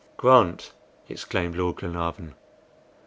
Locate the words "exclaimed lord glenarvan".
1.09-2.33